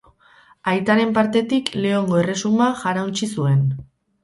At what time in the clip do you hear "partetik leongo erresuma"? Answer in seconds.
1.17-2.73